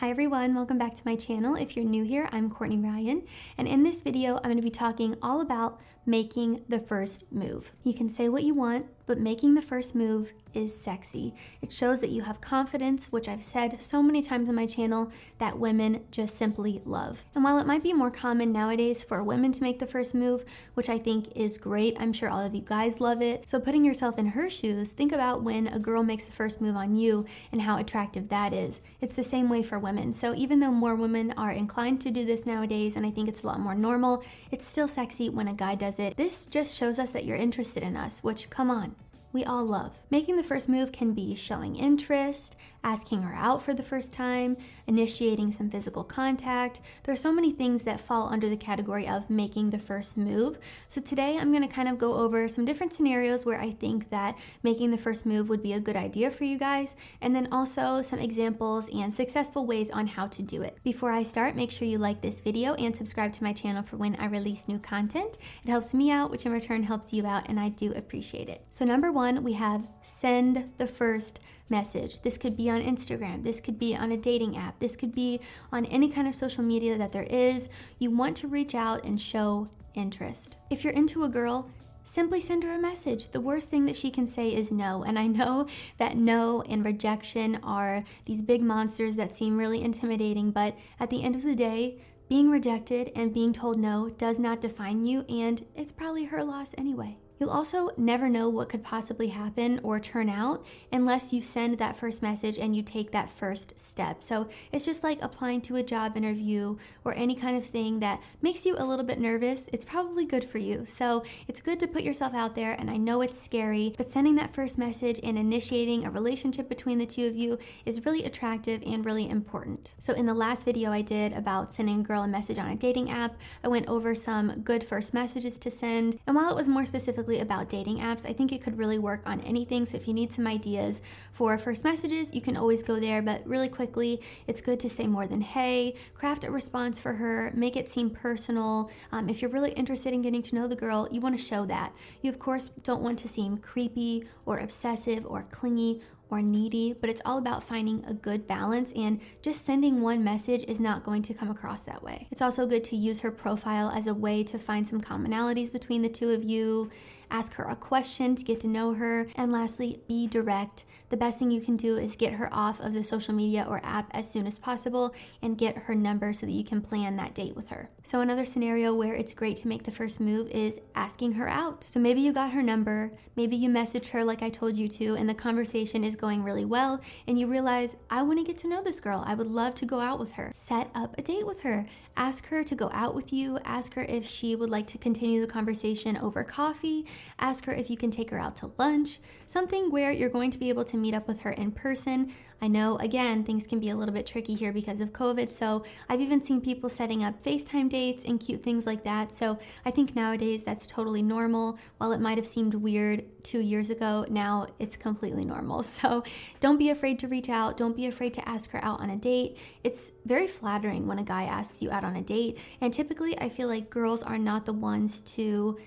Hi 0.00 0.10
everyone, 0.10 0.54
welcome 0.54 0.78
back 0.78 0.94
to 0.94 1.02
my 1.04 1.16
channel. 1.16 1.56
If 1.56 1.74
you're 1.74 1.84
new 1.84 2.04
here, 2.04 2.28
I'm 2.30 2.50
Courtney 2.50 2.78
Ryan, 2.78 3.26
and 3.58 3.66
in 3.66 3.82
this 3.82 4.00
video, 4.00 4.36
I'm 4.36 4.48
gonna 4.48 4.62
be 4.62 4.70
talking 4.70 5.16
all 5.22 5.40
about 5.40 5.80
making 6.08 6.64
the 6.70 6.80
first 6.80 7.22
move. 7.30 7.70
You 7.84 7.92
can 7.92 8.08
say 8.08 8.30
what 8.30 8.42
you 8.42 8.54
want, 8.54 8.86
but 9.06 9.18
making 9.18 9.54
the 9.54 9.62
first 9.62 9.94
move 9.94 10.32
is 10.52 10.78
sexy. 10.78 11.34
It 11.62 11.72
shows 11.72 12.00
that 12.00 12.10
you 12.10 12.22
have 12.22 12.40
confidence, 12.40 13.06
which 13.06 13.28
I've 13.28 13.44
said 13.44 13.82
so 13.82 14.02
many 14.02 14.22
times 14.22 14.48
on 14.48 14.54
my 14.54 14.66
channel 14.66 15.10
that 15.38 15.58
women 15.58 16.04
just 16.10 16.36
simply 16.36 16.82
love. 16.84 17.24
And 17.34 17.42
while 17.42 17.58
it 17.58 17.66
might 17.66 17.82
be 17.82 17.92
more 17.92 18.10
common 18.10 18.52
nowadays 18.52 19.02
for 19.02 19.22
women 19.22 19.52
to 19.52 19.62
make 19.62 19.78
the 19.78 19.86
first 19.86 20.14
move, 20.14 20.44
which 20.74 20.88
I 20.90 20.98
think 20.98 21.34
is 21.34 21.56
great, 21.56 21.96
I'm 21.98 22.12
sure 22.12 22.28
all 22.28 22.44
of 22.44 22.54
you 22.54 22.60
guys 22.60 23.00
love 23.00 23.22
it. 23.22 23.48
So 23.48 23.60
putting 23.60 23.84
yourself 23.84 24.18
in 24.18 24.26
her 24.26 24.50
shoes, 24.50 24.90
think 24.90 25.12
about 25.12 25.42
when 25.42 25.68
a 25.68 25.78
girl 25.78 26.02
makes 26.02 26.26
the 26.26 26.32
first 26.32 26.60
move 26.60 26.76
on 26.76 26.96
you 26.96 27.24
and 27.52 27.62
how 27.62 27.78
attractive 27.78 28.28
that 28.28 28.52
is. 28.52 28.80
It's 29.00 29.14
the 29.14 29.24
same 29.24 29.48
way 29.48 29.62
for 29.62 29.78
women. 29.78 30.12
So 30.12 30.34
even 30.34 30.60
though 30.60 30.72
more 30.72 30.94
women 30.94 31.32
are 31.36 31.52
inclined 31.52 32.00
to 32.02 32.10
do 32.10 32.26
this 32.26 32.46
nowadays, 32.46 32.96
and 32.96 33.06
I 33.06 33.10
think 33.10 33.28
it's 33.28 33.42
a 33.42 33.46
lot 33.46 33.60
more 33.60 33.74
normal, 33.74 34.22
it's 34.50 34.66
still 34.66 34.88
sexy 34.88 35.30
when 35.30 35.48
a 35.48 35.54
guy 35.54 35.74
does 35.74 35.97
This 35.98 36.46
just 36.46 36.76
shows 36.76 37.00
us 37.00 37.10
that 37.10 37.24
you're 37.24 37.36
interested 37.36 37.82
in 37.82 37.96
us, 37.96 38.22
which 38.22 38.50
come 38.50 38.70
on, 38.70 38.94
we 39.32 39.44
all 39.44 39.64
love. 39.64 39.98
Making 40.10 40.36
the 40.36 40.42
first 40.42 40.68
move 40.68 40.92
can 40.92 41.12
be 41.12 41.34
showing 41.34 41.76
interest, 41.76 42.56
asking 42.84 43.22
her 43.22 43.34
out 43.34 43.62
for 43.62 43.74
the 43.74 43.82
first 43.82 44.12
time, 44.12 44.56
initiating 44.86 45.52
some 45.52 45.68
physical 45.68 46.04
contact. 46.04 46.80
There 47.02 47.12
are 47.12 47.16
so 47.16 47.32
many 47.32 47.52
things 47.52 47.82
that 47.82 48.00
fall 48.00 48.28
under 48.28 48.48
the 48.48 48.56
category 48.56 49.06
of 49.06 49.28
making 49.28 49.70
the 49.70 49.78
first 49.78 50.16
move. 50.16 50.58
So 50.86 51.00
today 51.00 51.36
I'm 51.38 51.50
going 51.50 51.66
to 51.66 51.74
kind 51.74 51.88
of 51.88 51.98
go 51.98 52.14
over 52.14 52.48
some 52.48 52.64
different 52.64 52.94
scenarios 52.94 53.44
where 53.44 53.60
I 53.60 53.72
think 53.72 54.08
that 54.10 54.38
making 54.62 54.90
the 54.90 54.96
first 54.96 55.26
move 55.26 55.48
would 55.48 55.62
be 55.62 55.74
a 55.74 55.80
good 55.80 55.96
idea 55.96 56.30
for 56.30 56.44
you 56.44 56.56
guys, 56.56 56.94
and 57.20 57.34
then 57.34 57.48
also 57.52 58.00
some 58.00 58.20
examples 58.20 58.88
and 58.94 59.12
successful 59.12 59.66
ways 59.66 59.90
on 59.90 60.06
how 60.06 60.28
to 60.28 60.42
do 60.42 60.62
it. 60.62 60.78
Before 60.84 61.10
I 61.10 61.24
start, 61.24 61.56
make 61.56 61.70
sure 61.70 61.86
you 61.86 61.98
like 61.98 62.22
this 62.22 62.40
video 62.40 62.74
and 62.74 62.94
subscribe 62.96 63.32
to 63.34 63.44
my 63.44 63.52
channel 63.52 63.82
for 63.82 63.96
when 63.96 64.14
I 64.16 64.26
release 64.26 64.68
new 64.68 64.78
content. 64.78 65.36
It 65.64 65.70
helps 65.70 65.92
me 65.92 66.10
out, 66.10 66.30
which 66.30 66.46
in 66.46 66.52
return 66.52 66.82
helps 66.82 67.12
you 67.12 67.26
out, 67.26 67.48
and 67.48 67.58
I 67.58 67.70
do 67.70 67.92
appreciate 67.94 68.48
it. 68.48 68.64
So 68.70 68.84
number 68.84 69.10
one, 69.10 69.17
we 69.18 69.54
have 69.54 69.88
send 70.00 70.70
the 70.78 70.86
first 70.86 71.40
message. 71.68 72.22
This 72.22 72.38
could 72.38 72.56
be 72.56 72.70
on 72.70 72.80
Instagram, 72.80 73.42
this 73.42 73.60
could 73.60 73.76
be 73.76 73.96
on 73.96 74.12
a 74.12 74.16
dating 74.16 74.56
app, 74.56 74.78
this 74.78 74.94
could 74.94 75.12
be 75.12 75.40
on 75.72 75.86
any 75.86 76.08
kind 76.08 76.28
of 76.28 76.36
social 76.36 76.62
media 76.62 76.96
that 76.96 77.10
there 77.10 77.24
is. 77.24 77.68
You 77.98 78.12
want 78.12 78.36
to 78.36 78.46
reach 78.46 78.76
out 78.76 79.02
and 79.02 79.20
show 79.20 79.68
interest. 79.94 80.54
If 80.70 80.84
you're 80.84 80.92
into 80.92 81.24
a 81.24 81.28
girl, 81.28 81.68
simply 82.04 82.40
send 82.40 82.62
her 82.62 82.74
a 82.74 82.78
message. 82.78 83.28
The 83.32 83.40
worst 83.40 83.70
thing 83.70 83.86
that 83.86 83.96
she 83.96 84.08
can 84.08 84.28
say 84.28 84.54
is 84.54 84.70
no. 84.70 85.02
And 85.02 85.18
I 85.18 85.26
know 85.26 85.66
that 85.98 86.16
no 86.16 86.62
and 86.62 86.84
rejection 86.84 87.58
are 87.64 88.04
these 88.24 88.40
big 88.40 88.62
monsters 88.62 89.16
that 89.16 89.36
seem 89.36 89.58
really 89.58 89.82
intimidating, 89.82 90.52
but 90.52 90.78
at 91.00 91.10
the 91.10 91.24
end 91.24 91.34
of 91.34 91.42
the 91.42 91.56
day, 91.56 91.98
being 92.28 92.50
rejected 92.50 93.10
and 93.16 93.34
being 93.34 93.52
told 93.52 93.80
no 93.80 94.10
does 94.10 94.38
not 94.38 94.60
define 94.60 95.04
you, 95.04 95.22
and 95.28 95.66
it's 95.74 95.90
probably 95.90 96.24
her 96.24 96.44
loss 96.44 96.72
anyway. 96.78 97.18
You'll 97.38 97.50
also 97.50 97.90
never 97.96 98.28
know 98.28 98.48
what 98.48 98.68
could 98.68 98.82
possibly 98.82 99.28
happen 99.28 99.80
or 99.82 100.00
turn 100.00 100.28
out 100.28 100.64
unless 100.92 101.32
you 101.32 101.40
send 101.40 101.78
that 101.78 101.96
first 101.96 102.22
message 102.22 102.58
and 102.58 102.74
you 102.74 102.82
take 102.82 103.12
that 103.12 103.30
first 103.30 103.74
step. 103.80 104.24
So 104.24 104.48
it's 104.72 104.84
just 104.84 105.04
like 105.04 105.18
applying 105.22 105.60
to 105.62 105.76
a 105.76 105.82
job 105.82 106.16
interview 106.16 106.76
or 107.04 107.14
any 107.14 107.34
kind 107.34 107.56
of 107.56 107.64
thing 107.64 108.00
that 108.00 108.20
makes 108.42 108.66
you 108.66 108.74
a 108.76 108.84
little 108.84 109.04
bit 109.04 109.20
nervous. 109.20 109.64
It's 109.72 109.84
probably 109.84 110.24
good 110.24 110.48
for 110.48 110.58
you. 110.58 110.84
So 110.86 111.24
it's 111.46 111.60
good 111.60 111.78
to 111.80 111.86
put 111.86 112.02
yourself 112.02 112.34
out 112.34 112.54
there, 112.54 112.72
and 112.72 112.90
I 112.90 112.96
know 112.96 113.20
it's 113.20 113.40
scary, 113.40 113.94
but 113.96 114.10
sending 114.10 114.34
that 114.36 114.54
first 114.54 114.78
message 114.78 115.20
and 115.22 115.38
initiating 115.38 116.04
a 116.04 116.10
relationship 116.10 116.68
between 116.68 116.98
the 116.98 117.06
two 117.06 117.26
of 117.26 117.36
you 117.36 117.58
is 117.86 118.04
really 118.04 118.24
attractive 118.24 118.82
and 118.84 119.04
really 119.04 119.28
important. 119.28 119.94
So 119.98 120.12
in 120.12 120.26
the 120.26 120.34
last 120.34 120.64
video 120.64 120.90
I 120.90 121.02
did 121.02 121.32
about 121.32 121.72
sending 121.72 122.00
a 122.00 122.02
girl 122.02 122.22
a 122.22 122.28
message 122.28 122.58
on 122.58 122.68
a 122.68 122.76
dating 122.76 123.10
app, 123.10 123.36
I 123.62 123.68
went 123.68 123.88
over 123.88 124.14
some 124.14 124.62
good 124.62 124.82
first 124.82 125.14
messages 125.14 125.58
to 125.58 125.70
send. 125.70 126.18
And 126.26 126.34
while 126.34 126.50
it 126.50 126.56
was 126.56 126.68
more 126.68 126.86
specifically 126.86 127.27
specifically 127.28 127.40
about 127.40 127.68
dating 127.68 127.98
apps. 127.98 128.28
I 128.28 128.32
think 128.32 128.52
it 128.52 128.62
could 128.62 128.78
really 128.78 128.98
work 128.98 129.20
on 129.26 129.40
anything. 129.42 129.86
So 129.86 129.96
if 129.96 130.08
you 130.08 130.14
need 130.14 130.32
some 130.32 130.46
ideas 130.46 131.00
for 131.32 131.58
first 131.58 131.84
messages, 131.84 132.32
you 132.34 132.40
can 132.40 132.56
always 132.56 132.82
go 132.82 132.98
there. 132.98 133.22
But 133.22 133.46
really 133.46 133.68
quickly, 133.68 134.20
it's 134.46 134.60
good 134.60 134.80
to 134.80 134.88
say 134.88 135.06
more 135.06 135.26
than 135.26 135.40
hey, 135.40 135.94
craft 136.14 136.44
a 136.44 136.50
response 136.50 136.98
for 136.98 137.12
her, 137.12 137.52
make 137.54 137.76
it 137.76 137.88
seem 137.88 138.10
personal. 138.10 138.90
Um, 139.12 139.28
if 139.28 139.42
you're 139.42 139.50
really 139.50 139.72
interested 139.72 140.12
in 140.12 140.22
getting 140.22 140.42
to 140.42 140.54
know 140.54 140.66
the 140.68 140.76
girl, 140.76 141.08
you 141.10 141.20
want 141.20 141.38
to 141.38 141.44
show 141.44 141.66
that. 141.66 141.92
You, 142.22 142.30
of 142.30 142.38
course, 142.38 142.70
don't 142.82 143.02
want 143.02 143.18
to 143.20 143.28
seem 143.28 143.58
creepy 143.58 144.24
or 144.46 144.58
obsessive 144.58 145.26
or 145.26 145.46
clingy 145.50 146.00
or 146.30 146.42
needy, 146.42 146.94
but 147.00 147.10
it's 147.10 147.22
all 147.24 147.38
about 147.38 147.64
finding 147.64 148.04
a 148.06 148.14
good 148.14 148.46
balance 148.46 148.92
and 148.92 149.20
just 149.42 149.64
sending 149.64 150.00
one 150.00 150.22
message 150.22 150.64
is 150.64 150.80
not 150.80 151.04
going 151.04 151.22
to 151.22 151.34
come 151.34 151.50
across 151.50 151.84
that 151.84 152.02
way. 152.02 152.28
It's 152.30 152.42
also 152.42 152.66
good 152.66 152.84
to 152.84 152.96
use 152.96 153.20
her 153.20 153.30
profile 153.30 153.90
as 153.90 154.06
a 154.06 154.14
way 154.14 154.42
to 154.44 154.58
find 154.58 154.86
some 154.86 155.00
commonalities 155.00 155.72
between 155.72 156.02
the 156.02 156.08
two 156.08 156.30
of 156.30 156.44
you 156.44 156.90
ask 157.30 157.54
her 157.54 157.64
a 157.64 157.76
question 157.76 158.34
to 158.34 158.44
get 158.44 158.60
to 158.60 158.68
know 158.68 158.94
her, 158.94 159.26
and 159.36 159.52
lastly, 159.52 160.00
be 160.08 160.26
direct. 160.26 160.84
The 161.10 161.16
best 161.16 161.38
thing 161.38 161.50
you 161.50 161.60
can 161.60 161.76
do 161.76 161.96
is 161.96 162.16
get 162.16 162.34
her 162.34 162.48
off 162.52 162.80
of 162.80 162.92
the 162.92 163.04
social 163.04 163.34
media 163.34 163.66
or 163.68 163.80
app 163.82 164.10
as 164.12 164.30
soon 164.30 164.46
as 164.46 164.58
possible 164.58 165.14
and 165.42 165.58
get 165.58 165.76
her 165.76 165.94
number 165.94 166.32
so 166.32 166.46
that 166.46 166.52
you 166.52 166.64
can 166.64 166.80
plan 166.80 167.16
that 167.16 167.34
date 167.34 167.56
with 167.56 167.68
her. 167.70 167.90
So, 168.02 168.20
another 168.20 168.44
scenario 168.44 168.94
where 168.94 169.14
it's 169.14 169.34
great 169.34 169.56
to 169.58 169.68
make 169.68 169.84
the 169.84 169.90
first 169.90 170.20
move 170.20 170.48
is 170.50 170.80
asking 170.94 171.32
her 171.32 171.48
out. 171.48 171.84
So, 171.88 172.00
maybe 172.00 172.20
you 172.20 172.32
got 172.32 172.52
her 172.52 172.62
number, 172.62 173.12
maybe 173.36 173.56
you 173.56 173.68
messaged 173.68 174.10
her 174.10 174.24
like 174.24 174.42
I 174.42 174.50
told 174.50 174.76
you 174.76 174.88
to, 174.88 175.16
and 175.16 175.28
the 175.28 175.34
conversation 175.34 176.04
is 176.04 176.16
going 176.18 176.42
really 176.42 176.64
well, 176.64 177.00
and 177.26 177.38
you 177.38 177.46
realize, 177.46 177.96
I 178.10 178.22
want 178.22 178.38
to 178.38 178.44
get 178.44 178.58
to 178.58 178.68
know 178.68 178.82
this 178.82 179.00
girl. 179.00 179.24
I 179.26 179.34
would 179.34 179.46
love 179.46 179.74
to 179.76 179.86
go 179.86 180.00
out 180.00 180.18
with 180.18 180.32
her. 180.32 180.50
Set 180.54 180.90
up 180.94 181.14
a 181.16 181.22
date 181.22 181.46
with 181.46 181.62
her. 181.62 181.86
Ask 182.18 182.48
her 182.48 182.64
to 182.64 182.74
go 182.74 182.90
out 182.92 183.14
with 183.14 183.32
you. 183.32 183.58
Ask 183.64 183.94
her 183.94 184.02
if 184.02 184.26
she 184.26 184.56
would 184.56 184.70
like 184.70 184.88
to 184.88 184.98
continue 184.98 185.40
the 185.40 185.46
conversation 185.46 186.16
over 186.16 186.42
coffee. 186.42 187.06
Ask 187.38 187.64
her 187.66 187.72
if 187.72 187.88
you 187.88 187.96
can 187.96 188.10
take 188.10 188.30
her 188.30 188.38
out 188.40 188.56
to 188.56 188.72
lunch, 188.76 189.20
something 189.46 189.92
where 189.92 190.10
you're 190.10 190.28
going 190.28 190.50
to 190.50 190.58
be 190.58 190.68
able 190.68 190.84
to 190.86 190.96
meet 190.96 191.14
up 191.14 191.28
with 191.28 191.38
her 191.42 191.52
in 191.52 191.70
person. 191.70 192.32
I 192.60 192.66
know, 192.66 192.96
again, 192.96 193.44
things 193.44 193.68
can 193.68 193.78
be 193.78 193.90
a 193.90 193.94
little 193.94 194.12
bit 194.12 194.26
tricky 194.26 194.54
here 194.54 194.72
because 194.72 195.00
of 195.00 195.12
COVID, 195.12 195.52
so 195.52 195.84
I've 196.08 196.20
even 196.20 196.42
seen 196.42 196.60
people 196.60 196.90
setting 196.90 197.22
up 197.22 197.40
FaceTime 197.44 197.88
dates 197.88 198.24
and 198.24 198.40
cute 198.40 198.64
things 198.64 198.84
like 198.84 199.04
that. 199.04 199.32
So 199.32 199.58
I 199.84 199.92
think 199.92 200.16
nowadays 200.16 200.64
that's 200.64 200.84
totally 200.86 201.22
normal. 201.22 201.78
While 201.98 202.10
it 202.10 202.20
might 202.20 202.36
have 202.36 202.48
seemed 202.48 202.74
weird 202.74 203.24
two 203.44 203.60
years 203.60 203.90
ago, 203.90 204.26
now 204.28 204.66
it's 204.78 204.96
completely 204.96 205.44
normal. 205.44 205.84
So 205.98 206.22
don't 206.60 206.78
be 206.78 206.90
afraid 206.90 207.18
to 207.20 207.28
reach 207.28 207.48
out. 207.48 207.76
Don't 207.76 207.96
be 207.96 208.06
afraid 208.06 208.32
to 208.34 208.48
ask 208.48 208.70
her 208.70 208.84
out 208.84 209.00
on 209.00 209.10
a 209.10 209.16
date. 209.16 209.56
It's 209.82 210.12
very 210.26 210.46
flattering 210.46 211.08
when 211.08 211.18
a 211.18 211.24
guy 211.24 211.44
asks 211.44 211.82
you 211.82 211.90
out 211.90 212.04
on 212.08 212.16
a 212.16 212.22
date, 212.22 212.58
and 212.80 212.92
typically 212.92 213.38
I 213.38 213.48
feel 213.48 213.68
like 213.68 213.90
girls 213.90 214.22
are 214.22 214.38
not 214.38 214.66
the 214.66 214.72
ones 214.72 215.20
to 215.36 215.78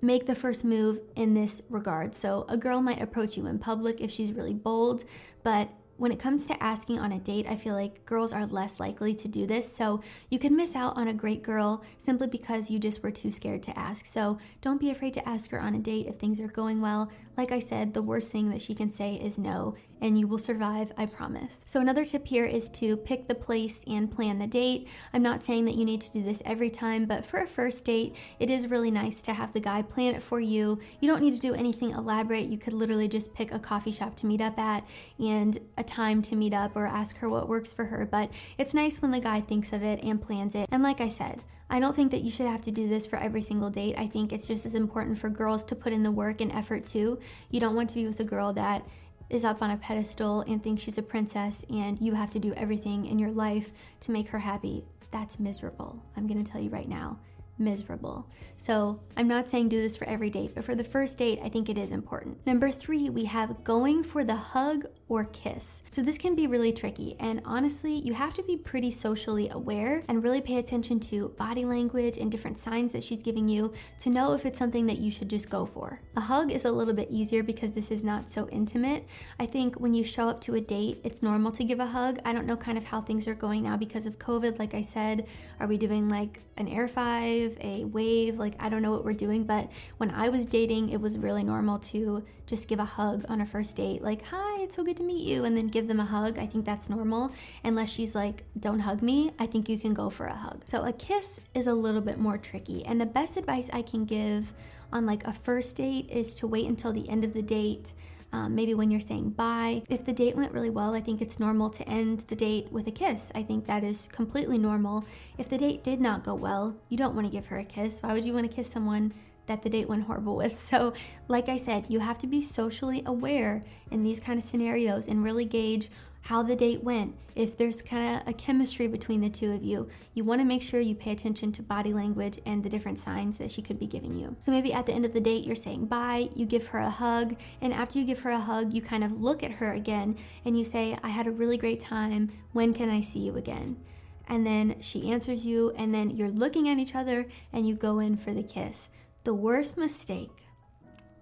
make 0.00 0.26
the 0.26 0.34
first 0.34 0.64
move 0.64 1.00
in 1.16 1.34
this 1.34 1.60
regard. 1.68 2.14
So, 2.14 2.46
a 2.48 2.56
girl 2.56 2.80
might 2.80 3.00
approach 3.02 3.36
you 3.36 3.46
in 3.46 3.58
public 3.58 4.00
if 4.00 4.10
she's 4.10 4.32
really 4.32 4.54
bold, 4.54 5.04
but 5.42 5.68
when 5.98 6.12
it 6.12 6.18
comes 6.18 6.46
to 6.46 6.62
asking 6.62 6.98
on 6.98 7.12
a 7.12 7.18
date, 7.18 7.46
I 7.48 7.56
feel 7.56 7.74
like 7.74 8.06
girls 8.06 8.32
are 8.32 8.46
less 8.46 8.80
likely 8.80 9.14
to 9.16 9.28
do 9.28 9.46
this. 9.46 9.70
So 9.70 10.00
you 10.30 10.38
can 10.38 10.56
miss 10.56 10.74
out 10.74 10.96
on 10.96 11.08
a 11.08 11.14
great 11.14 11.42
girl 11.42 11.84
simply 11.98 12.28
because 12.28 12.70
you 12.70 12.78
just 12.78 13.02
were 13.02 13.10
too 13.10 13.30
scared 13.30 13.62
to 13.64 13.78
ask. 13.78 14.06
So 14.06 14.38
don't 14.60 14.80
be 14.80 14.90
afraid 14.90 15.12
to 15.14 15.28
ask 15.28 15.50
her 15.50 15.60
on 15.60 15.74
a 15.74 15.78
date 15.78 16.06
if 16.06 16.16
things 16.16 16.40
are 16.40 16.48
going 16.48 16.80
well. 16.80 17.10
Like 17.38 17.52
I 17.52 17.60
said, 17.60 17.94
the 17.94 18.02
worst 18.02 18.30
thing 18.30 18.50
that 18.50 18.60
she 18.60 18.74
can 18.74 18.90
say 18.90 19.14
is 19.14 19.38
no, 19.38 19.76
and 20.00 20.18
you 20.18 20.26
will 20.26 20.38
survive, 20.38 20.90
I 20.96 21.06
promise. 21.06 21.60
So, 21.66 21.80
another 21.80 22.04
tip 22.04 22.26
here 22.26 22.44
is 22.44 22.68
to 22.70 22.96
pick 22.96 23.28
the 23.28 23.34
place 23.34 23.84
and 23.86 24.10
plan 24.10 24.40
the 24.40 24.46
date. 24.48 24.88
I'm 25.12 25.22
not 25.22 25.44
saying 25.44 25.64
that 25.66 25.76
you 25.76 25.84
need 25.84 26.00
to 26.00 26.10
do 26.10 26.20
this 26.20 26.42
every 26.44 26.68
time, 26.68 27.06
but 27.06 27.24
for 27.24 27.42
a 27.42 27.46
first 27.46 27.84
date, 27.84 28.16
it 28.40 28.50
is 28.50 28.66
really 28.66 28.90
nice 28.90 29.22
to 29.22 29.32
have 29.32 29.52
the 29.52 29.60
guy 29.60 29.82
plan 29.82 30.16
it 30.16 30.22
for 30.22 30.40
you. 30.40 30.80
You 31.00 31.08
don't 31.08 31.22
need 31.22 31.34
to 31.34 31.38
do 31.38 31.54
anything 31.54 31.90
elaborate. 31.90 32.48
You 32.48 32.58
could 32.58 32.72
literally 32.72 33.06
just 33.06 33.32
pick 33.34 33.52
a 33.52 33.58
coffee 33.60 33.92
shop 33.92 34.16
to 34.16 34.26
meet 34.26 34.40
up 34.40 34.58
at 34.58 34.84
and 35.20 35.60
a 35.76 35.84
time 35.88 36.22
to 36.22 36.36
meet 36.36 36.54
up 36.54 36.76
or 36.76 36.86
ask 36.86 37.16
her 37.18 37.28
what 37.28 37.48
works 37.48 37.72
for 37.72 37.86
her. 37.86 38.06
But 38.06 38.30
it's 38.58 38.74
nice 38.74 39.02
when 39.02 39.10
the 39.10 39.20
guy 39.20 39.40
thinks 39.40 39.72
of 39.72 39.82
it 39.82 40.02
and 40.04 40.22
plans 40.22 40.54
it. 40.54 40.68
And 40.70 40.82
like 40.82 41.00
I 41.00 41.08
said, 41.08 41.42
I 41.70 41.80
don't 41.80 41.96
think 41.96 42.12
that 42.12 42.22
you 42.22 42.30
should 42.30 42.46
have 42.46 42.62
to 42.62 42.70
do 42.70 42.88
this 42.88 43.06
for 43.06 43.16
every 43.16 43.42
single 43.42 43.70
date. 43.70 43.96
I 43.98 44.06
think 44.06 44.32
it's 44.32 44.46
just 44.46 44.64
as 44.64 44.74
important 44.74 45.18
for 45.18 45.28
girls 45.28 45.64
to 45.64 45.74
put 45.74 45.92
in 45.92 46.02
the 46.02 46.10
work 46.10 46.40
and 46.40 46.52
effort 46.52 46.86
too. 46.86 47.18
You 47.50 47.60
don't 47.60 47.74
want 47.74 47.90
to 47.90 47.96
be 47.96 48.06
with 48.06 48.20
a 48.20 48.24
girl 48.24 48.52
that 48.54 48.86
is 49.28 49.44
up 49.44 49.60
on 49.60 49.70
a 49.70 49.76
pedestal 49.76 50.42
and 50.42 50.62
thinks 50.62 50.82
she's 50.82 50.98
a 50.98 51.02
princess 51.02 51.64
and 51.68 52.00
you 52.00 52.14
have 52.14 52.30
to 52.30 52.38
do 52.38 52.54
everything 52.54 53.06
in 53.06 53.18
your 53.18 53.30
life 53.30 53.72
to 54.00 54.12
make 54.12 54.28
her 54.28 54.38
happy. 54.38 54.84
That's 55.10 55.38
miserable. 55.38 56.02
I'm 56.16 56.26
to 56.28 56.42
tell 56.42 56.60
you 56.60 56.70
right 56.70 56.88
now. 56.88 57.18
Miserable. 57.58 58.26
So 58.56 59.00
I'm 59.16 59.28
not 59.28 59.50
saying 59.50 59.68
do 59.68 59.80
this 59.80 59.96
for 59.96 60.04
every 60.06 60.30
date, 60.30 60.54
but 60.54 60.64
for 60.64 60.74
the 60.74 60.84
first 60.84 61.18
date, 61.18 61.40
I 61.42 61.48
think 61.48 61.68
it 61.68 61.78
is 61.78 61.90
important. 61.90 62.44
Number 62.46 62.70
three, 62.70 63.10
we 63.10 63.24
have 63.26 63.62
going 63.64 64.02
for 64.02 64.24
the 64.24 64.34
hug 64.34 64.86
or 65.08 65.24
kiss. 65.26 65.82
So 65.88 66.02
this 66.02 66.18
can 66.18 66.34
be 66.34 66.46
really 66.46 66.72
tricky. 66.72 67.16
And 67.18 67.40
honestly, 67.44 67.92
you 67.92 68.12
have 68.14 68.34
to 68.34 68.42
be 68.42 68.56
pretty 68.56 68.90
socially 68.90 69.48
aware 69.50 70.02
and 70.08 70.22
really 70.22 70.40
pay 70.40 70.56
attention 70.56 71.00
to 71.00 71.28
body 71.38 71.64
language 71.64 72.18
and 72.18 72.30
different 72.30 72.58
signs 72.58 72.92
that 72.92 73.02
she's 73.02 73.22
giving 73.22 73.48
you 73.48 73.72
to 74.00 74.10
know 74.10 74.34
if 74.34 74.44
it's 74.44 74.58
something 74.58 74.86
that 74.86 74.98
you 74.98 75.10
should 75.10 75.30
just 75.30 75.48
go 75.48 75.64
for. 75.64 76.00
A 76.16 76.20
hug 76.20 76.52
is 76.52 76.64
a 76.64 76.72
little 76.72 76.94
bit 76.94 77.10
easier 77.10 77.42
because 77.42 77.72
this 77.72 77.90
is 77.90 78.04
not 78.04 78.28
so 78.28 78.48
intimate. 78.48 79.06
I 79.40 79.46
think 79.46 79.76
when 79.76 79.94
you 79.94 80.04
show 80.04 80.28
up 80.28 80.40
to 80.42 80.56
a 80.56 80.60
date, 80.60 81.00
it's 81.04 81.22
normal 81.22 81.52
to 81.52 81.64
give 81.64 81.80
a 81.80 81.86
hug. 81.86 82.18
I 82.24 82.32
don't 82.32 82.46
know 82.46 82.56
kind 82.56 82.76
of 82.76 82.84
how 82.84 83.00
things 83.00 83.26
are 83.26 83.34
going 83.34 83.62
now 83.62 83.76
because 83.76 84.06
of 84.06 84.18
COVID. 84.18 84.58
Like 84.58 84.74
I 84.74 84.82
said, 84.82 85.26
are 85.60 85.66
we 85.66 85.78
doing 85.78 86.08
like 86.08 86.40
an 86.58 86.68
air 86.68 86.88
five, 86.88 87.47
a 87.60 87.84
wave? 87.84 88.38
Like 88.38 88.54
I 88.58 88.68
don't 88.68 88.82
know 88.82 88.90
what 88.90 89.04
we're 89.04 89.12
doing, 89.12 89.44
but 89.44 89.70
when 89.98 90.10
I 90.10 90.28
was 90.28 90.44
dating, 90.44 90.90
it 90.90 91.00
was 91.00 91.16
really 91.18 91.44
normal 91.44 91.78
to 91.78 92.22
just 92.46 92.66
give 92.66 92.78
a 92.78 92.84
hug 92.84 93.24
on 93.28 93.40
a 93.40 93.46
first 93.46 93.76
date. 93.76 94.02
Like, 94.02 94.24
hi, 94.26 94.62
it's 94.62 94.76
so 94.76 94.82
good 94.82 94.96
to 94.96 95.02
meet 95.02 95.26
you, 95.26 95.44
and 95.44 95.56
then 95.56 95.68
give 95.68 95.86
them 95.86 96.00
a 96.00 96.04
hug. 96.04 96.38
I 96.38 96.46
think 96.46 96.64
that's 96.64 96.88
normal. 96.90 97.32
Unless 97.64 97.90
she's 97.90 98.14
like, 98.14 98.44
don't 98.58 98.80
hug 98.80 99.02
me, 99.02 99.32
I 99.38 99.46
think 99.46 99.68
you 99.68 99.78
can 99.78 99.94
go 99.94 100.10
for 100.10 100.26
a 100.26 100.34
hug. 100.34 100.62
So 100.66 100.84
a 100.84 100.92
kiss 100.92 101.40
is 101.54 101.66
a 101.66 101.74
little 101.74 102.00
bit 102.00 102.18
more 102.18 102.38
tricky. 102.38 102.84
And 102.84 103.00
the 103.00 103.06
best 103.06 103.36
advice 103.36 103.70
I 103.72 103.82
can 103.82 104.04
give 104.04 104.52
on 104.92 105.06
like 105.06 105.26
a 105.26 105.32
first 105.32 105.76
date 105.76 106.08
is 106.10 106.34
to 106.36 106.46
wait 106.46 106.66
until 106.66 106.92
the 106.92 107.08
end 107.08 107.24
of 107.24 107.34
the 107.34 107.42
date. 107.42 107.92
Um, 108.32 108.54
maybe 108.54 108.74
when 108.74 108.90
you're 108.90 109.00
saying 109.00 109.30
bye. 109.30 109.82
If 109.88 110.04
the 110.04 110.12
date 110.12 110.36
went 110.36 110.52
really 110.52 110.70
well, 110.70 110.94
I 110.94 111.00
think 111.00 111.22
it's 111.22 111.40
normal 111.40 111.70
to 111.70 111.88
end 111.88 112.24
the 112.28 112.36
date 112.36 112.70
with 112.70 112.86
a 112.86 112.90
kiss. 112.90 113.32
I 113.34 113.42
think 113.42 113.66
that 113.66 113.84
is 113.84 114.08
completely 114.12 114.58
normal. 114.58 115.04
If 115.38 115.48
the 115.48 115.56
date 115.56 115.82
did 115.82 116.00
not 116.00 116.24
go 116.24 116.34
well, 116.34 116.76
you 116.90 116.98
don't 116.98 117.14
want 117.14 117.26
to 117.26 117.32
give 117.32 117.46
her 117.46 117.58
a 117.58 117.64
kiss. 117.64 118.02
Why 118.02 118.12
would 118.12 118.24
you 118.24 118.34
want 118.34 118.50
to 118.50 118.54
kiss 118.54 118.70
someone 118.70 119.12
that 119.48 119.62
the 119.62 119.70
date 119.70 119.88
went 119.88 120.04
horrible 120.04 120.36
with. 120.36 120.58
So, 120.68 120.92
like 121.28 121.48
I 121.48 121.56
said, 121.56 121.86
you 121.88 122.00
have 122.00 122.18
to 122.18 122.26
be 122.26 122.42
socially 122.42 123.02
aware 123.06 123.64
in 123.90 124.02
these 124.02 124.20
kind 124.20 124.38
of 124.38 124.44
scenarios 124.44 125.08
and 125.08 125.24
really 125.24 125.46
gauge 125.46 125.90
how 126.28 126.42
the 126.42 126.54
date 126.54 126.84
went. 126.84 127.16
If 127.36 127.56
there's 127.56 127.80
kind 127.80 128.20
of 128.20 128.28
a 128.28 128.34
chemistry 128.34 128.86
between 128.86 129.22
the 129.22 129.30
two 129.30 129.50
of 129.52 129.62
you, 129.62 129.88
you 130.12 130.24
want 130.24 130.42
to 130.42 130.44
make 130.44 130.60
sure 130.60 130.78
you 130.78 130.94
pay 130.94 131.12
attention 131.12 131.52
to 131.52 131.62
body 131.62 131.94
language 131.94 132.38
and 132.44 132.62
the 132.62 132.68
different 132.68 132.98
signs 132.98 133.38
that 133.38 133.50
she 133.50 133.62
could 133.62 133.78
be 133.78 133.86
giving 133.86 134.14
you. 134.14 134.36
So 134.38 134.52
maybe 134.52 134.74
at 134.74 134.84
the 134.84 134.92
end 134.92 135.06
of 135.06 135.14
the 135.14 135.22
date, 135.22 135.46
you're 135.46 135.56
saying 135.56 135.86
bye, 135.86 136.28
you 136.36 136.44
give 136.44 136.66
her 136.66 136.80
a 136.80 136.90
hug, 136.90 137.34
and 137.62 137.72
after 137.72 137.98
you 137.98 138.04
give 138.04 138.18
her 138.18 138.30
a 138.30 138.38
hug, 138.38 138.74
you 138.74 138.82
kind 138.82 139.04
of 139.04 139.22
look 139.22 139.42
at 139.42 139.52
her 139.52 139.72
again 139.72 140.18
and 140.44 140.58
you 140.58 140.66
say, 140.66 140.98
I 141.02 141.08
had 141.08 141.26
a 141.26 141.30
really 141.30 141.56
great 141.56 141.80
time. 141.80 142.28
When 142.52 142.74
can 142.74 142.90
I 142.90 143.00
see 143.00 143.20
you 143.20 143.38
again? 143.38 143.78
And 144.26 144.46
then 144.46 144.82
she 144.82 145.10
answers 145.10 145.46
you, 145.46 145.70
and 145.78 145.94
then 145.94 146.10
you're 146.10 146.28
looking 146.28 146.68
at 146.68 146.76
each 146.76 146.94
other 146.94 147.24
and 147.54 147.66
you 147.66 147.74
go 147.74 148.00
in 148.00 148.18
for 148.18 148.34
the 148.34 148.42
kiss. 148.42 148.90
The 149.24 149.32
worst 149.32 149.78
mistake 149.78 150.42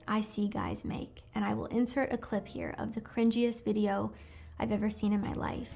I 0.08 0.20
see 0.20 0.48
guys 0.48 0.84
make, 0.84 1.22
and 1.32 1.44
I 1.44 1.54
will 1.54 1.66
insert 1.66 2.12
a 2.12 2.18
clip 2.18 2.48
here 2.48 2.74
of 2.76 2.96
the 2.96 3.00
cringiest 3.00 3.64
video 3.64 4.12
I've 4.58 4.72
ever 4.72 4.90
seen 4.90 5.12
in 5.12 5.20
my 5.20 5.32
life. 5.34 5.70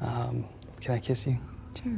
um, 0.00 0.44
can 0.80 0.94
I 0.94 0.98
kiss 0.98 1.26
you? 1.26 1.38
Sure. 1.82 1.92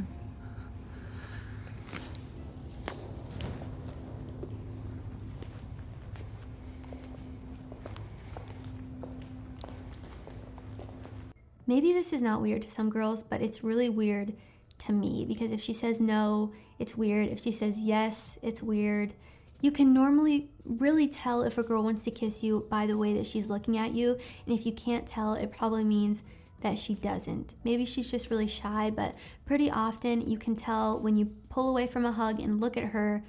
Maybe 11.67 11.93
this 11.93 12.11
is 12.11 12.21
not 12.21 12.41
weird 12.41 12.63
to 12.63 12.69
some 12.69 12.89
girls, 12.89 13.23
but 13.23 13.41
it's 13.41 13.63
really 13.63 13.87
weird 13.87 14.33
to 14.79 14.91
me 14.91 15.23
because 15.25 15.51
if 15.51 15.61
she 15.61 15.71
says 15.71 16.01
no, 16.01 16.51
it's 16.79 16.97
weird. 16.97 17.29
If 17.29 17.39
she 17.39 17.53
says 17.53 17.79
yes, 17.79 18.37
it's 18.41 18.61
weird. 18.61 19.13
You 19.61 19.71
can 19.71 19.93
normally 19.93 20.49
really 20.65 21.07
tell 21.07 21.43
if 21.43 21.57
a 21.57 21.63
girl 21.63 21.83
wants 21.83 22.03
to 22.03 22.11
kiss 22.11 22.43
you 22.43 22.65
by 22.69 22.87
the 22.87 22.97
way 22.97 23.13
that 23.13 23.27
she's 23.27 23.47
looking 23.47 23.77
at 23.77 23.93
you. 23.93 24.17
And 24.45 24.57
if 24.57 24.65
you 24.65 24.71
can't 24.73 25.07
tell, 25.07 25.35
it 25.35 25.51
probably 25.51 25.83
means 25.83 26.23
that 26.61 26.77
she 26.77 26.95
doesn't. 26.95 27.55
Maybe 27.63 27.85
she's 27.85 28.09
just 28.09 28.29
really 28.29 28.47
shy, 28.47 28.91
but 28.91 29.15
pretty 29.45 29.69
often 29.71 30.27
you 30.27 30.37
can 30.37 30.55
tell 30.55 30.99
when 30.99 31.15
you 31.15 31.25
pull 31.49 31.69
away 31.69 31.87
from 31.87 32.05
a 32.05 32.11
hug 32.11 32.39
and 32.39 32.61
look 32.61 32.77
at 32.77 32.85
her 32.85 33.23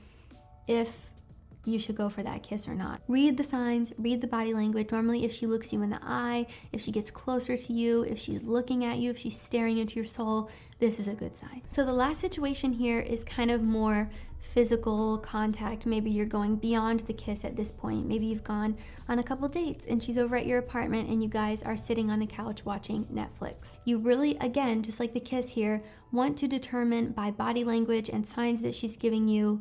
if 0.67 0.89
you 1.65 1.79
should 1.79 1.97
go 1.97 2.09
for 2.09 2.23
that 2.23 2.43
kiss 2.43 2.67
or 2.67 2.75
not. 2.75 3.01
Read 3.09 3.37
the 3.37 3.45
signs, 3.45 3.93
read 3.99 4.21
the 4.21 4.27
body 4.27 4.53
language. 4.53 4.91
Normally, 4.91 5.25
if 5.25 5.33
she 5.33 5.47
looks 5.47 5.73
you 5.73 5.83
in 5.83 5.91
the 5.91 6.01
eye, 6.03 6.47
if 6.73 6.81
she 6.81 6.91
gets 6.91 7.11
closer 7.11 7.57
to 7.57 7.73
you, 7.73 8.03
if 8.03 8.19
she's 8.19 8.43
looking 8.43 8.85
at 8.85 8.99
you, 8.99 9.11
if 9.11 9.19
she's 9.19 9.41
staring 9.41 9.79
into 9.79 9.97
your 9.97 10.05
soul, 10.05 10.51
this 10.81 10.99
is 10.99 11.07
a 11.07 11.15
good 11.15 11.37
sign. 11.37 11.63
So, 11.69 11.85
the 11.85 11.93
last 11.93 12.21
situation 12.21 12.73
here 12.73 12.99
is 12.99 13.23
kind 13.23 13.51
of 13.51 13.63
more 13.63 14.11
physical 14.43 15.19
contact. 15.19 15.87
Maybe 15.87 16.11
you're 16.11 16.27
going 16.27 16.57
beyond 16.57 17.01
the 17.01 17.13
kiss 17.13 17.45
at 17.45 17.57
this 17.57 17.73
point. 17.73 18.07
Maybe 18.07 18.27
you've 18.27 18.45
gone 18.45 18.77
on 19.09 19.19
a 19.19 19.23
couple 19.23 19.49
dates 19.49 19.87
and 19.89 20.03
she's 20.03 20.19
over 20.19 20.37
at 20.37 20.47
your 20.47 20.59
apartment 20.59 21.09
and 21.09 21.23
you 21.23 21.29
guys 21.29 21.63
are 21.63 21.77
sitting 21.77 22.11
on 22.11 22.19
the 22.19 22.27
couch 22.27 22.65
watching 22.65 23.05
Netflix. 23.07 23.77
You 23.85 23.99
really, 23.99 24.37
again, 24.39 24.83
just 24.83 25.01
like 25.01 25.15
the 25.15 25.21
kiss 25.21 25.49
here, 25.49 25.83
want 26.13 26.37
to 26.39 26.49
determine 26.49 27.13
by 27.13 27.31
body 27.31 27.65
language 27.65 28.11
and 28.11 28.27
signs 28.27 28.61
that 28.63 28.75
she's 28.75 28.97
giving 28.97 29.29
you 29.29 29.61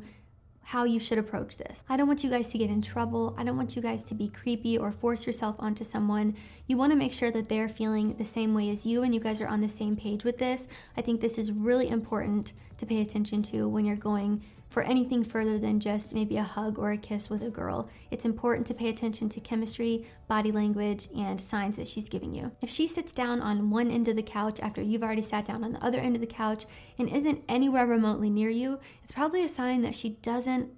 how 0.64 0.84
you 0.84 1.00
should 1.00 1.18
approach 1.18 1.56
this. 1.56 1.84
I 1.88 1.96
don't 1.96 2.06
want 2.06 2.22
you 2.22 2.30
guys 2.30 2.50
to 2.50 2.58
get 2.58 2.70
in 2.70 2.80
trouble. 2.80 3.34
I 3.36 3.44
don't 3.44 3.56
want 3.56 3.74
you 3.74 3.82
guys 3.82 4.04
to 4.04 4.14
be 4.14 4.28
creepy 4.28 4.78
or 4.78 4.92
force 4.92 5.26
yourself 5.26 5.56
onto 5.58 5.84
someone. 5.84 6.36
You 6.66 6.76
want 6.76 6.92
to 6.92 6.98
make 6.98 7.12
sure 7.12 7.30
that 7.32 7.48
they're 7.48 7.68
feeling 7.68 8.14
the 8.14 8.24
same 8.24 8.54
way 8.54 8.70
as 8.70 8.86
you 8.86 9.02
and 9.02 9.14
you 9.14 9.20
guys 9.20 9.40
are 9.40 9.48
on 9.48 9.60
the 9.60 9.68
same 9.68 9.96
page 9.96 10.24
with 10.24 10.38
this. 10.38 10.68
I 10.96 11.02
think 11.02 11.20
this 11.20 11.36
is 11.36 11.50
really 11.50 11.88
important 11.88 12.52
to 12.78 12.86
pay 12.86 13.02
attention 13.02 13.42
to 13.44 13.68
when 13.68 13.84
you're 13.84 13.96
going 13.96 14.42
for 14.72 14.82
anything 14.82 15.22
further 15.22 15.58
than 15.58 15.78
just 15.78 16.14
maybe 16.14 16.38
a 16.38 16.42
hug 16.42 16.78
or 16.78 16.92
a 16.92 16.96
kiss 16.96 17.28
with 17.28 17.42
a 17.42 17.50
girl. 17.50 17.88
It's 18.10 18.24
important 18.24 18.66
to 18.68 18.74
pay 18.74 18.88
attention 18.88 19.28
to 19.28 19.40
chemistry, 19.40 20.06
body 20.28 20.50
language, 20.50 21.08
and 21.14 21.40
signs 21.40 21.76
that 21.76 21.86
she's 21.86 22.08
giving 22.08 22.32
you. 22.32 22.50
If 22.62 22.70
she 22.70 22.86
sits 22.88 23.12
down 23.12 23.42
on 23.42 23.70
one 23.70 23.90
end 23.90 24.08
of 24.08 24.16
the 24.16 24.22
couch 24.22 24.58
after 24.60 24.80
you've 24.80 25.02
already 25.02 25.22
sat 25.22 25.44
down 25.44 25.62
on 25.62 25.74
the 25.74 25.84
other 25.84 25.98
end 25.98 26.16
of 26.16 26.22
the 26.22 26.26
couch 26.26 26.64
and 26.98 27.10
isn't 27.10 27.44
anywhere 27.48 27.86
remotely 27.86 28.30
near 28.30 28.48
you, 28.48 28.78
it's 29.04 29.12
probably 29.12 29.44
a 29.44 29.48
sign 29.48 29.82
that 29.82 29.94
she 29.94 30.10
doesn't 30.22 30.70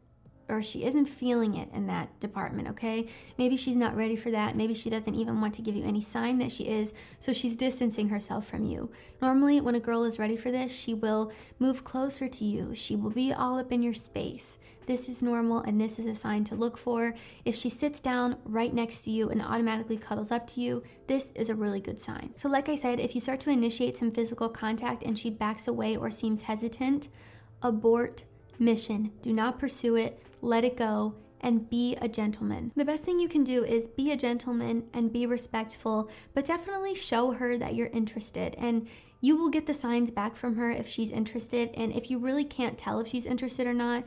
or 0.48 0.62
she 0.62 0.84
isn't 0.84 1.06
feeling 1.06 1.54
it 1.54 1.68
in 1.72 1.86
that 1.86 2.18
department, 2.20 2.68
okay? 2.68 3.06
Maybe 3.38 3.56
she's 3.56 3.76
not 3.76 3.96
ready 3.96 4.16
for 4.16 4.30
that. 4.30 4.56
Maybe 4.56 4.74
she 4.74 4.90
doesn't 4.90 5.14
even 5.14 5.40
want 5.40 5.54
to 5.54 5.62
give 5.62 5.76
you 5.76 5.84
any 5.84 6.00
sign 6.00 6.38
that 6.38 6.52
she 6.52 6.64
is, 6.64 6.92
so 7.20 7.32
she's 7.32 7.56
distancing 7.56 8.08
herself 8.08 8.46
from 8.46 8.64
you. 8.64 8.90
Normally, 9.22 9.60
when 9.60 9.74
a 9.74 9.80
girl 9.80 10.04
is 10.04 10.18
ready 10.18 10.36
for 10.36 10.50
this, 10.50 10.72
she 10.72 10.94
will 10.94 11.32
move 11.58 11.84
closer 11.84 12.28
to 12.28 12.44
you. 12.44 12.74
She 12.74 12.96
will 12.96 13.10
be 13.10 13.32
all 13.32 13.58
up 13.58 13.72
in 13.72 13.82
your 13.82 13.94
space. 13.94 14.58
This 14.86 15.08
is 15.08 15.22
normal 15.22 15.62
and 15.62 15.80
this 15.80 15.98
is 15.98 16.04
a 16.04 16.14
sign 16.14 16.44
to 16.44 16.54
look 16.54 16.76
for. 16.76 17.14
If 17.46 17.54
she 17.54 17.70
sits 17.70 18.00
down 18.00 18.36
right 18.44 18.72
next 18.72 19.00
to 19.04 19.10
you 19.10 19.30
and 19.30 19.40
automatically 19.40 19.96
cuddles 19.96 20.30
up 20.30 20.46
to 20.48 20.60
you, 20.60 20.82
this 21.06 21.32
is 21.34 21.48
a 21.48 21.54
really 21.54 21.80
good 21.80 22.00
sign. 22.00 22.32
So, 22.36 22.50
like 22.50 22.68
I 22.68 22.74
said, 22.74 23.00
if 23.00 23.14
you 23.14 23.20
start 23.20 23.40
to 23.40 23.50
initiate 23.50 23.96
some 23.96 24.10
physical 24.10 24.48
contact 24.48 25.02
and 25.02 25.18
she 25.18 25.30
backs 25.30 25.68
away 25.68 25.96
or 25.96 26.10
seems 26.10 26.42
hesitant, 26.42 27.08
abort 27.62 28.24
mission. 28.58 29.10
Do 29.22 29.32
not 29.32 29.58
pursue 29.58 29.96
it 29.96 30.22
let 30.44 30.64
it 30.64 30.76
go, 30.76 31.14
and 31.40 31.68
be 31.68 31.96
a 32.00 32.08
gentleman. 32.08 32.72
The 32.74 32.84
best 32.84 33.04
thing 33.04 33.18
you 33.18 33.28
can 33.28 33.44
do 33.44 33.64
is 33.64 33.86
be 33.86 34.12
a 34.12 34.16
gentleman 34.16 34.84
and 34.94 35.12
be 35.12 35.26
respectful, 35.26 36.08
but 36.32 36.46
definitely 36.46 36.94
show 36.94 37.32
her 37.32 37.58
that 37.58 37.74
you're 37.74 37.88
interested. 37.88 38.54
And 38.58 38.88
you 39.20 39.36
will 39.36 39.50
get 39.50 39.66
the 39.66 39.74
signs 39.74 40.10
back 40.10 40.36
from 40.36 40.56
her 40.56 40.70
if 40.70 40.88
she's 40.88 41.10
interested. 41.10 41.70
And 41.74 41.92
if 41.92 42.10
you 42.10 42.18
really 42.18 42.44
can't 42.44 42.78
tell 42.78 42.98
if 42.98 43.08
she's 43.08 43.26
interested 43.26 43.66
or 43.66 43.74
not, 43.74 44.04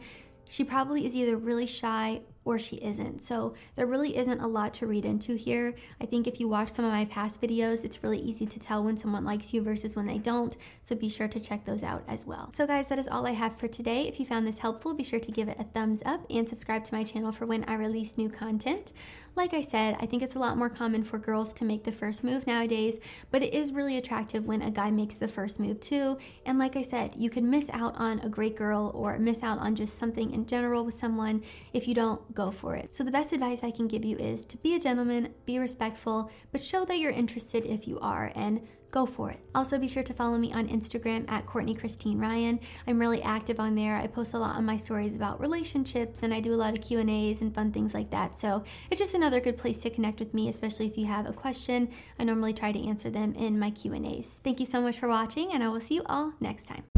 she 0.50 0.64
probably 0.64 1.06
is 1.06 1.16
either 1.16 1.38
really 1.38 1.68
shy 1.68 2.22
or 2.48 2.58
she 2.58 2.78
isn't. 2.78 3.22
So 3.22 3.54
there 3.76 3.88
really 3.88 4.16
isn't 4.16 4.40
a 4.40 4.48
lot 4.48 4.74
to 4.76 4.88
read 4.88 5.04
into 5.04 5.36
here. 5.36 5.76
I 6.00 6.06
think 6.06 6.28
if 6.28 6.40
you 6.40 6.48
watch 6.48 6.72
some 6.72 6.86
of 6.86 6.92
my 6.92 7.04
past 7.04 7.42
videos, 7.42 7.84
it's 7.84 8.02
really 8.04 8.20
easy 8.20 8.46
to 8.46 8.58
tell 8.58 8.86
when 8.86 8.96
someone 8.96 9.26
likes 9.26 9.54
you 9.54 9.62
versus 9.62 9.98
when 9.98 10.06
they 10.06 10.18
don't. 10.18 10.56
So 10.86 10.96
be 10.96 11.10
sure 11.10 11.28
to 11.28 11.42
check 11.42 11.66
those 11.66 11.84
out 11.84 12.04
as 12.08 12.26
well. 12.26 12.50
So 12.54 12.66
guys, 12.66 12.88
that 12.88 13.00
is 13.00 13.10
all 13.10 13.28
I 13.28 13.32
have 13.32 13.58
for 13.58 13.68
today. 13.68 14.08
If 14.08 14.18
you 14.18 14.26
found 14.26 14.48
this 14.48 14.60
helpful, 14.60 14.94
be 14.94 15.04
sure 15.04 15.20
to 15.20 15.32
give 15.32 15.50
it 15.50 15.60
a 15.60 15.66
thumbs 15.66 16.02
up 16.06 16.26
and 16.30 16.48
subscribe 16.48 16.86
to 16.86 16.96
my 16.96 17.04
channel 17.04 17.34
for 17.34 17.46
when 17.46 17.66
I 17.66 17.74
release 17.74 18.18
new 18.18 18.30
content. 18.30 18.94
Like 19.38 19.54
I 19.54 19.62
said, 19.62 19.98
I 20.00 20.08
think 20.08 20.24
it's 20.24 20.34
a 20.34 20.40
lot 20.40 20.58
more 20.58 20.68
common 20.68 21.04
for 21.04 21.20
girls 21.20 21.54
to 21.54 21.64
make 21.64 21.84
the 21.84 21.92
first 21.92 22.24
move 22.24 22.48
nowadays, 22.48 22.98
but 23.30 23.44
it 23.44 23.54
is 23.54 23.72
really 23.72 23.98
attractive 23.98 24.48
when 24.48 24.64
a 24.64 24.72
guy 24.72 24.90
makes 24.90 25.14
the 25.14 25.28
first 25.28 25.60
move 25.60 25.80
too. 25.80 26.18
And 26.48 26.58
like 26.58 26.76
I 26.76 26.82
said, 26.82 27.14
you 27.16 27.30
can 27.30 27.48
miss 27.48 27.70
out 27.70 27.94
on 27.98 28.18
a 28.22 28.30
great 28.30 28.56
girl 28.56 28.92
or 28.96 29.20
miss 29.20 29.44
out 29.44 29.60
on 29.60 29.76
just 29.76 30.00
something 30.00 30.34
in 30.34 30.48
general 30.48 30.84
with 30.84 30.96
someone 30.96 31.44
if 31.72 31.88
you 31.88 31.94
don't 31.94 32.34
go 32.34 32.50
for 32.50 32.74
it. 32.76 32.96
So 32.96 33.04
the 33.04 33.12
best 33.12 33.32
advice 33.32 33.64
I 33.64 33.70
can 33.70 33.88
give 33.88 34.04
you 34.04 34.18
is 34.18 34.44
to 34.46 34.58
be 34.58 34.74
a 34.74 34.80
gentleman, 34.80 35.32
be 35.46 35.60
respectful, 35.60 36.32
but 36.52 36.60
show 36.60 36.84
that 36.86 36.98
you're 36.98 37.12
interested 37.12 37.64
if 37.64 37.88
you 37.88 38.00
are, 38.00 38.32
and 38.34 38.68
go 38.92 39.06
for 39.06 39.30
it. 39.30 39.40
Also, 39.56 39.78
be 39.78 39.88
sure 39.88 40.04
to 40.04 40.14
follow 40.14 40.38
me 40.38 40.54
on 40.54 40.68
Instagram 40.68 41.30
at 41.30 41.46
Courtney 41.46 41.74
Cristine 41.74 42.18
Ryan. 42.18 42.60
I'm 42.88 43.00
really 43.00 43.22
active 43.24 43.60
on 43.60 43.76
there. 43.76 43.96
I 43.96 44.08
post 44.08 44.34
a 44.34 44.40
lot 44.40 44.56
on 44.56 44.66
my 44.66 44.78
stories 44.78 45.16
about 45.16 45.40
relationships, 45.40 46.24
and 46.24 46.34
I 46.34 46.40
do 46.40 46.54
a 46.54 46.56
lot 46.56 46.74
of 46.74 46.82
Q 46.82 47.00
and 47.00 47.10
A's 47.10 47.42
and 47.42 47.54
fun 47.54 47.72
things 47.72 47.94
like 47.94 48.10
that. 48.12 48.38
So 48.38 48.64
it's 48.90 49.00
just 49.00 49.14
another 49.14 49.40
good 49.40 49.58
place 49.58 49.82
to 49.82 49.90
connect 49.90 50.20
with 50.20 50.34
me, 50.34 50.50
especially 50.50 50.88
if 50.88 50.98
you 50.98 51.06
have 51.06 51.28
a 51.28 51.34
question. 51.34 51.90
I 52.20 52.24
normally 52.24 52.54
try 52.54 52.72
to 52.72 52.88
answer 52.88 53.10
them 53.10 53.34
in 53.36 53.60
my 53.60 53.72
Q 53.72 53.94
and 53.94 54.06
A's. 54.06 54.42
Thank 54.44 54.60
you 54.60 54.66
so 54.66 54.82
much 54.82 55.00
for 55.00 55.08
watching, 55.08 55.52
and 55.54 55.64
I 55.64 55.70
will 55.70 55.82
see 55.82 55.96
you 55.96 56.04
all 56.08 56.34
next 56.40 56.68
time. 56.68 56.97